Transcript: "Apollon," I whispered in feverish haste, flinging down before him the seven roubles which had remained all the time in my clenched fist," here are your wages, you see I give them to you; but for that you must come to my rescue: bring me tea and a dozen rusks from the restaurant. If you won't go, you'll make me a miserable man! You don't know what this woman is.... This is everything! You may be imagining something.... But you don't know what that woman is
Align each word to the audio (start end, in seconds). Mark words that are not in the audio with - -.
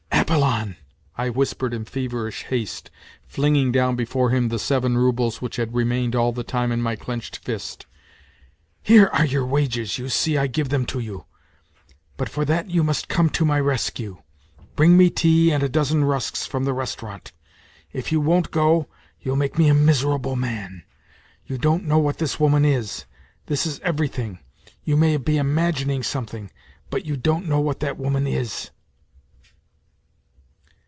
"Apollon," 0.31 0.77
I 1.17 1.29
whispered 1.29 1.73
in 1.73 1.83
feverish 1.83 2.43
haste, 2.43 2.89
flinging 3.27 3.69
down 3.73 3.97
before 3.97 4.29
him 4.29 4.47
the 4.47 4.59
seven 4.59 4.97
roubles 4.97 5.41
which 5.41 5.57
had 5.57 5.73
remained 5.73 6.15
all 6.15 6.31
the 6.31 6.43
time 6.43 6.71
in 6.71 6.81
my 6.81 6.95
clenched 6.95 7.35
fist," 7.37 7.85
here 8.81 9.07
are 9.07 9.25
your 9.25 9.45
wages, 9.45 9.97
you 9.97 10.07
see 10.07 10.37
I 10.37 10.47
give 10.47 10.69
them 10.69 10.85
to 10.85 10.99
you; 11.01 11.25
but 12.15 12.29
for 12.29 12.45
that 12.45 12.69
you 12.69 12.81
must 12.81 13.09
come 13.09 13.29
to 13.31 13.43
my 13.43 13.59
rescue: 13.59 14.21
bring 14.77 14.95
me 14.95 15.09
tea 15.09 15.51
and 15.51 15.63
a 15.63 15.67
dozen 15.67 16.05
rusks 16.05 16.45
from 16.45 16.63
the 16.63 16.73
restaurant. 16.73 17.33
If 17.91 18.13
you 18.13 18.21
won't 18.21 18.51
go, 18.51 18.87
you'll 19.19 19.35
make 19.35 19.57
me 19.57 19.67
a 19.67 19.73
miserable 19.73 20.37
man! 20.37 20.83
You 21.45 21.57
don't 21.57 21.83
know 21.83 21.99
what 21.99 22.19
this 22.19 22.39
woman 22.39 22.63
is.... 22.63 23.03
This 23.47 23.65
is 23.65 23.81
everything! 23.81 24.39
You 24.85 24.95
may 24.95 25.17
be 25.17 25.35
imagining 25.35 26.03
something.... 26.03 26.49
But 26.89 27.05
you 27.05 27.17
don't 27.17 27.49
know 27.49 27.59
what 27.59 27.81
that 27.81 27.97
woman 27.97 28.25
is 28.25 28.69